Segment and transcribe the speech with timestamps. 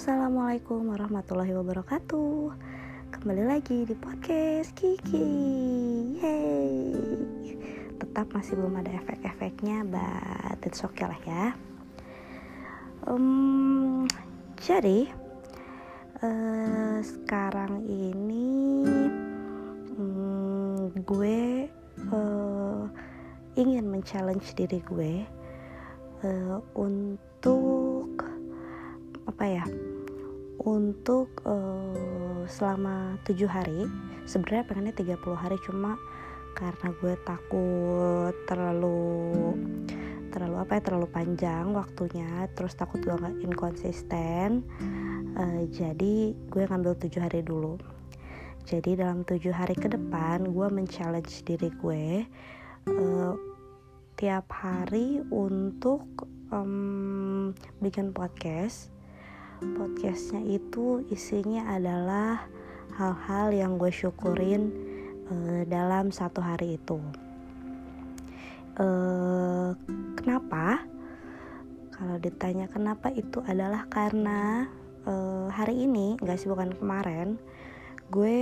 [0.00, 2.56] Assalamualaikum warahmatullahi wabarakatuh.
[3.12, 5.28] Kembali lagi di podcast Kiki.
[6.16, 7.52] Yeay.
[8.00, 11.52] Tetap masih belum ada efek-efeknya But it's okay lah ya.
[13.04, 14.08] Um,
[14.56, 15.04] Jadi
[16.24, 18.48] uh, Sekarang ini
[20.00, 21.68] um, Gue
[22.08, 22.88] uh,
[23.52, 25.28] Ingin men-challenge diri gue
[26.24, 27.79] uh, Untuk
[29.40, 29.64] apa ya
[30.68, 33.88] untuk uh, selama tujuh hari
[34.28, 35.96] sebenarnya pengennya 30 hari cuma
[36.52, 39.56] karena gue takut terlalu
[40.28, 44.60] terlalu apa ya terlalu panjang waktunya terus takut gue nggak inkonsisten
[45.40, 47.80] uh, jadi gue ngambil tujuh hari dulu.
[48.68, 52.28] Jadi dalam tujuh hari ke depan gue men-challenge diri gue
[52.92, 53.32] uh,
[54.20, 58.99] tiap hari untuk um, bikin podcast
[59.60, 62.48] podcastnya itu isinya adalah
[62.96, 64.72] hal-hal yang gue syukurin
[65.28, 66.96] uh, dalam satu hari itu.
[68.80, 69.76] Uh,
[70.16, 70.80] kenapa?
[71.92, 74.64] Kalau ditanya kenapa itu adalah karena
[75.04, 77.36] uh, hari ini nggak sih bukan kemarin
[78.08, 78.40] gue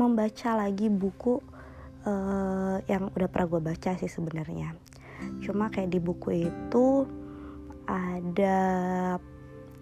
[0.00, 1.38] membaca lagi buku
[2.08, 4.72] uh, yang udah pernah gue baca sih sebenarnya.
[5.44, 7.04] Cuma kayak di buku itu
[7.86, 8.58] ada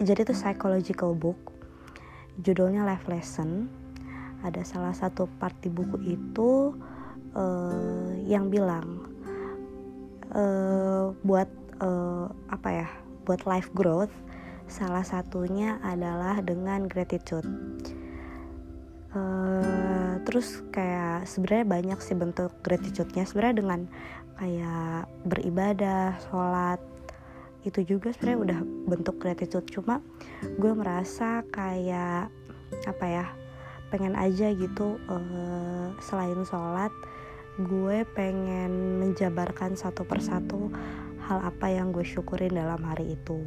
[0.04, 1.38] jadi itu psychological book.
[2.44, 3.72] Judulnya life lesson.
[4.44, 6.76] Ada salah satu part di buku itu
[7.32, 9.08] uh, yang bilang
[10.36, 11.48] uh, buat
[11.80, 12.88] uh, apa ya
[13.24, 14.12] buat life growth
[14.68, 17.48] salah satunya adalah dengan gratitude.
[19.14, 23.24] Uh, terus kayak sebenarnya banyak sih bentuk gratitude-nya.
[23.24, 23.80] Sebenarnya dengan
[24.36, 26.80] kayak beribadah sholat
[27.64, 28.60] itu juga sebenarnya udah
[28.92, 29.66] bentuk gratitude.
[29.72, 30.04] Cuma
[30.44, 32.28] gue merasa kayak
[32.84, 33.26] apa ya
[33.88, 36.90] pengen aja gitu uh, selain sholat
[37.54, 40.74] gue pengen menjabarkan satu persatu
[41.24, 43.38] hal apa yang gue syukurin dalam hari itu.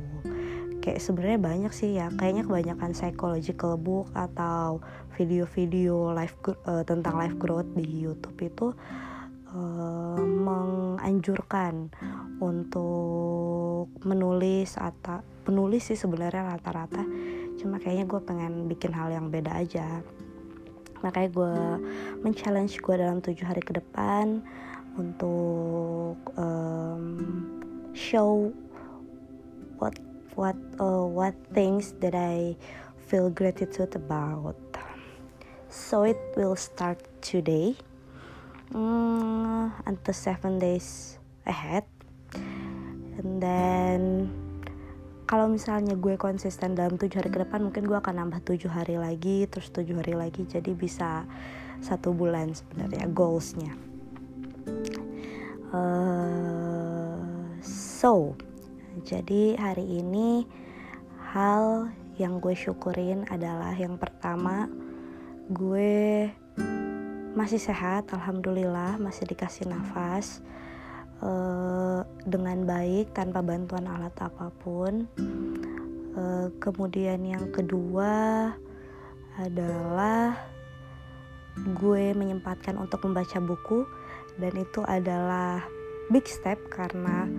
[0.80, 4.80] Kayak sebenarnya banyak sih ya kayaknya kebanyakan psychological book atau
[5.20, 8.72] video-video life uh, tentang life growth di YouTube itu
[9.54, 11.92] uh, menganjurkan
[12.44, 17.04] untuk menulis atau penulis sih sebenarnya rata-rata.
[17.58, 20.04] Cuma kayaknya gue pengen bikin hal yang beda aja.
[21.02, 21.56] Makanya gue
[22.26, 24.42] men-challenge gue dalam tujuh hari ke depan
[24.98, 27.04] untuk um,
[27.94, 28.50] show
[29.78, 29.94] what
[30.34, 32.58] what uh, what things that I
[32.98, 34.58] feel gratitude about.
[35.70, 37.78] So it will start today
[38.74, 41.86] um, until seven days ahead.
[43.18, 44.02] And then
[45.28, 48.96] kalau misalnya gue konsisten dalam tujuh hari ke depan mungkin gue akan nambah tujuh hari
[48.96, 51.28] lagi terus tujuh hari lagi jadi bisa
[51.84, 53.76] satu bulan sebenarnya goalsnya.
[55.68, 57.20] Uh,
[57.60, 58.40] so
[59.04, 60.48] jadi hari ini
[61.36, 64.72] hal yang gue syukurin adalah yang pertama
[65.52, 66.32] gue
[67.38, 70.42] masih sehat alhamdulillah masih dikasih nafas
[71.22, 75.06] uh, dengan baik tanpa bantuan alat apa pun.
[76.18, 78.50] Uh, kemudian yang kedua
[79.38, 80.34] adalah
[81.78, 83.86] gue menyempatkan untuk membaca buku
[84.42, 85.62] dan itu adalah
[86.10, 87.30] big step karena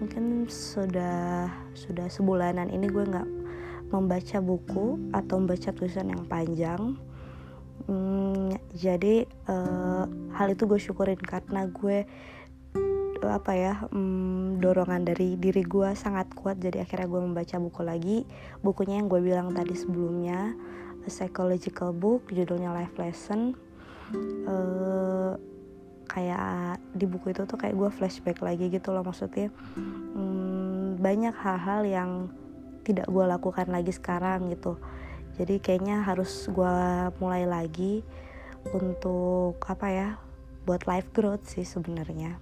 [0.00, 3.28] mungkin sudah sudah sebulanan ini gue nggak
[3.92, 6.96] membaca buku atau membaca tulisan yang panjang
[7.86, 10.04] hmm, jadi uh,
[10.36, 12.04] hal itu gue syukurin karena gue
[13.22, 16.58] apa ya um, dorongan dari diri gue sangat kuat.
[16.58, 18.18] Jadi akhirnya gue membaca buku lagi.
[18.60, 20.54] Bukunya yang gue bilang tadi sebelumnya
[21.02, 23.54] a psychological book judulnya life lesson.
[24.44, 25.38] Uh,
[26.10, 29.48] kayak di buku itu tuh kayak gue flashback lagi gitu loh maksudnya.
[30.18, 32.10] Um, banyak hal-hal yang
[32.82, 34.76] tidak gue lakukan lagi sekarang gitu
[35.40, 36.76] jadi kayaknya harus gue
[37.16, 38.04] mulai lagi
[38.70, 40.08] untuk apa ya
[40.68, 42.36] buat life growth sih sebenarnya.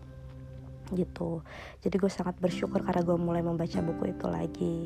[0.91, 1.41] Gitu.
[1.81, 4.79] Jadi gue sangat bersyukur karena gue mulai membaca buku itu lagi.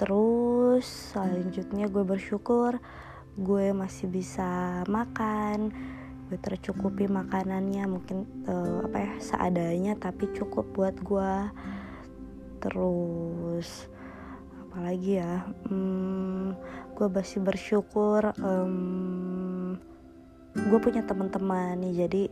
[0.00, 2.80] Terus selanjutnya gue bersyukur
[3.36, 5.70] gue masih bisa makan.
[6.32, 11.34] Gue tercukupi makanannya mungkin uh, apa ya seadanya tapi cukup buat gue
[12.62, 13.91] terus
[14.72, 15.44] apalagi ya?
[15.68, 16.56] Hmm,
[16.96, 19.76] gue masih bersyukur um,
[20.56, 22.08] gue punya teman-teman nih.
[22.08, 22.22] Jadi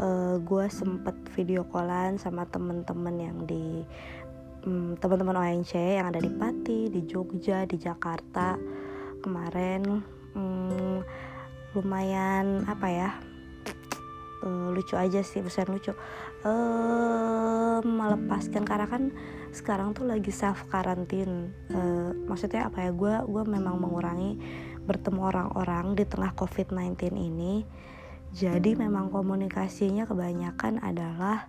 [0.00, 3.84] uh, gue sempet video callan sama temen-temen yang di
[4.64, 8.56] hmm, teman-teman ONC yang ada di Pati, di Jogja, di Jakarta
[9.20, 10.00] kemarin.
[10.32, 11.04] Hmm,
[11.76, 13.35] lumayan apa ya
[14.46, 15.92] uh, lucu aja sih bukan lucu.
[16.46, 19.10] Uh, melepaskan karena kan
[19.50, 24.38] sekarang tuh lagi self karantin uh, maksudnya apa ya gue gue memang mengurangi
[24.86, 27.66] bertemu orang-orang di tengah covid 19 ini.
[28.36, 31.48] Jadi memang komunikasinya kebanyakan adalah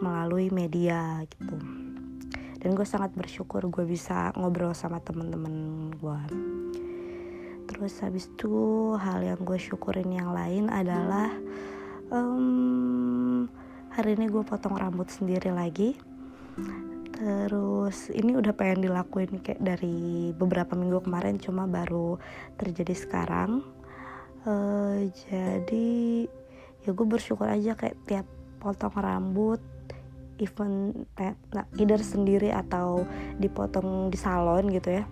[0.00, 1.58] melalui media gitu.
[2.60, 6.20] Dan gue sangat bersyukur gue bisa ngobrol sama temen-temen gue
[7.70, 8.52] terus habis itu
[8.98, 11.30] hal yang gue syukurin yang lain adalah
[12.10, 13.46] um,
[13.94, 15.96] hari ini gue potong rambut sendiri lagi.
[17.14, 22.18] Terus ini udah pengen dilakuin kayak dari beberapa minggu kemarin cuma baru
[22.58, 23.62] terjadi sekarang.
[24.44, 26.26] Uh, jadi
[26.84, 28.26] ya gue bersyukur aja kayak tiap
[28.60, 29.60] potong rambut
[30.40, 33.04] even eh, nah, either sendiri atau
[33.36, 35.04] dipotong di salon gitu ya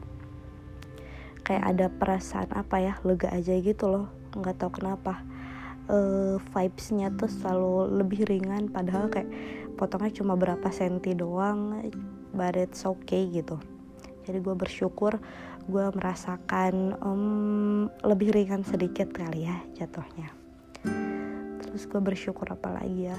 [1.45, 5.21] kayak ada perasaan apa ya lega aja gitu loh nggak tahu kenapa
[5.89, 9.29] uh, vibesnya tuh selalu lebih ringan padahal kayak
[9.75, 11.91] potongnya cuma berapa senti doang
[12.33, 13.57] but it's okay gitu.
[14.29, 15.17] Jadi gue bersyukur
[15.69, 20.33] gue merasakan um, lebih ringan sedikit kali ya jatuhnya.
[21.65, 23.19] Terus gue bersyukur apa lagi ya?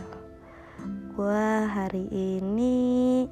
[1.13, 3.25] Gue hari ini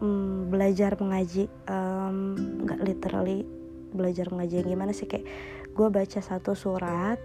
[0.00, 2.36] um, belajar mengaji um,
[2.84, 3.48] literally
[3.90, 5.26] belajar mengaji gimana sih kayak
[5.72, 7.18] gue baca satu surat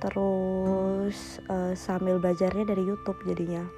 [0.00, 3.68] terus uh, sambil belajarnya dari YouTube jadinya.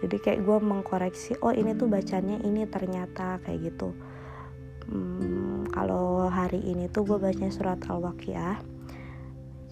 [0.00, 3.92] Jadi kayak gue mengkoreksi oh ini tuh bacanya ini ternyata kayak gitu.
[4.88, 8.60] Hmm, kalau hari ini tuh gue baca surat al-waqiah.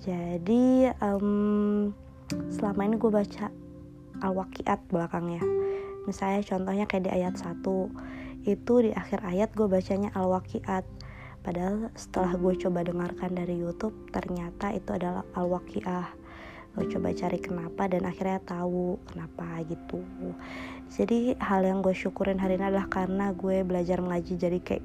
[0.05, 1.93] Jadi um,
[2.53, 3.49] selama ini gue baca
[4.21, 5.41] al-waqiat belakangnya.
[6.05, 7.65] Misalnya contohnya kayak di ayat 1
[8.43, 10.85] itu di akhir ayat gue bacanya al-waqiat
[11.43, 16.09] padahal setelah gue coba dengarkan dari YouTube ternyata itu adalah al-waqiah.
[16.73, 20.01] Gue coba cari kenapa dan akhirnya tahu kenapa gitu.
[20.89, 24.85] Jadi hal yang gue syukurin hari ini adalah karena gue belajar mengaji jadi kayak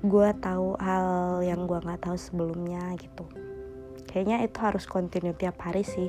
[0.00, 3.28] gue tahu hal yang gue nggak tahu sebelumnya gitu.
[4.08, 6.08] Kayaknya itu harus continue tiap hari sih.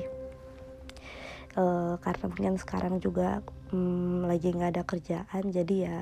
[1.58, 3.42] Uh, karena mungkin sekarang juga
[3.74, 5.98] um, lagi nggak ada kerjaan jadi ya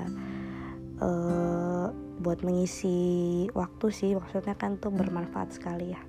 [1.01, 1.78] uh,
[2.19, 6.01] buat mengisi waktu sih maksudnya kan tuh bermanfaat sekali ya.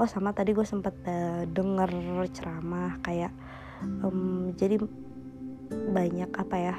[0.00, 1.90] Oh sama tadi gue sempet uh, denger
[2.32, 3.32] ceramah kayak
[4.02, 4.80] um, jadi
[5.92, 6.76] banyak apa ya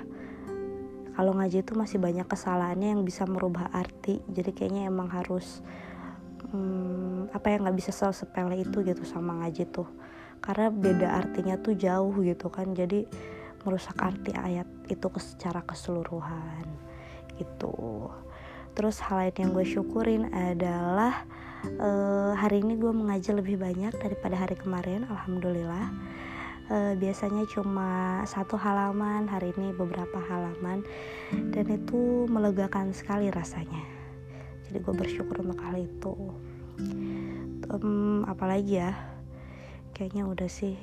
[1.13, 4.17] kalau ngaji itu masih banyak kesalahannya yang bisa merubah arti.
[4.33, 5.61] Jadi kayaknya emang harus
[6.49, 9.85] um, apa ya nggak bisa sel sepele itu gitu sama ngaji tuh.
[10.41, 13.05] Karena beda artinya tuh jauh gitu kan jadi
[13.63, 16.67] merusak arti ayat itu secara keseluruhan
[17.39, 18.11] gitu
[18.73, 21.25] terus hal lain yang gue syukurin adalah
[21.79, 25.93] uh, hari ini gue mengaji lebih banyak daripada hari kemarin alhamdulillah.
[26.71, 30.81] Uh, biasanya cuma satu halaman hari ini beberapa halaman.
[31.31, 33.83] Dan itu melegakan sekali rasanya.
[34.67, 36.13] Jadi gue bersyukur untuk hal itu.
[37.69, 38.95] Um, apalagi ya
[39.93, 40.79] kayaknya udah sih.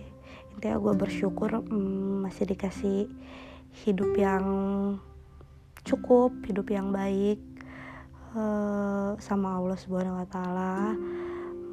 [0.54, 3.08] Intinya gue bersyukur hmm, masih dikasih
[3.82, 4.44] hidup yang
[5.80, 7.40] cukup hidup yang baik
[8.34, 10.94] uh, sama Allah subhanahu wa taala.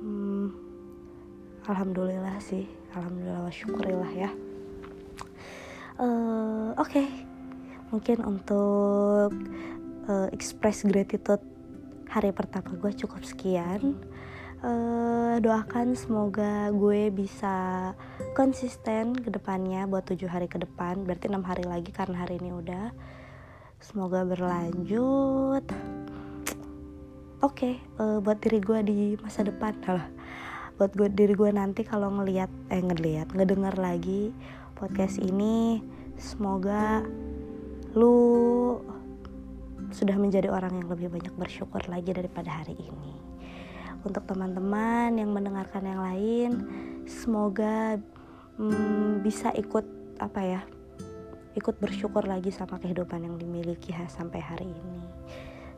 [0.02, 0.48] Hmm,
[1.68, 2.66] alhamdulillah sih.
[2.96, 4.32] Alhamdulillah wa syukurillah ya.
[5.98, 6.92] Uh, oke.
[6.94, 7.08] Okay.
[7.88, 9.32] mungkin untuk
[10.12, 11.40] uh, express gratitude
[12.12, 13.96] hari pertama gue cukup sekian.
[14.60, 17.94] Uh, doakan semoga gue bisa
[18.34, 21.08] konsisten ke depannya buat tujuh hari ke depan.
[21.08, 22.92] Berarti enam hari lagi karena hari ini udah.
[23.80, 25.64] Semoga berlanjut
[27.38, 29.78] oke okay, uh, eh, buat diri gue di masa depan.
[29.86, 30.10] Lah
[30.78, 34.30] buat gue diri gue nanti kalau ngelihat eh ngelihat ngedengar lagi
[34.78, 35.82] podcast ini
[36.18, 37.02] semoga
[37.98, 38.78] lu
[39.90, 43.14] sudah menjadi orang yang lebih banyak bersyukur lagi daripada hari ini.
[44.06, 46.52] Untuk teman-teman yang mendengarkan yang lain
[47.06, 47.98] semoga
[48.58, 49.86] hmm, bisa ikut
[50.18, 50.62] apa ya
[51.58, 55.02] ikut bersyukur lagi sama kehidupan yang dimiliki sampai hari ini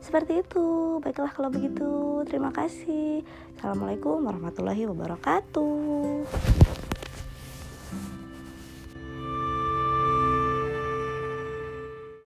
[0.00, 0.98] seperti itu.
[1.04, 2.24] Baiklah kalau begitu.
[2.26, 3.22] Terima kasih.
[3.60, 6.59] Assalamualaikum warahmatullahi wabarakatuh